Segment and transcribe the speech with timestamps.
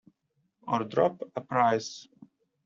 [0.67, 2.07] Or drop a prize.